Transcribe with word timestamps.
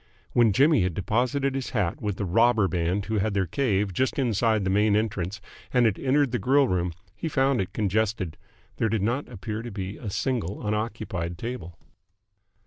When 0.33 0.51
Jimmy 0.51 0.81
had 0.81 0.95
deposited 0.95 1.53
his 1.53 1.69
hat 1.77 2.01
with 2.01 2.15
the 2.17 2.25
robber 2.25 2.67
band 2.67 3.05
who 3.05 3.19
had 3.19 3.35
their 3.35 3.45
cave 3.45 3.93
just 3.93 4.17
inside 4.17 4.63
the 4.63 4.71
main 4.71 4.95
entrance 4.95 5.39
and 5.71 5.85
had 5.85 5.99
entered 5.99 6.31
the 6.31 6.39
grill 6.39 6.67
room, 6.67 6.91
he 7.15 7.29
found 7.29 7.61
it 7.61 7.71
congested. 7.71 8.35
There 8.77 8.89
did 8.89 9.03
not 9.03 9.29
appear 9.29 9.61
to 9.61 9.69
be 9.69 9.97
a 9.97 10.09
single 10.09 10.65
unoccupied 10.65 11.37
table. 11.37 11.77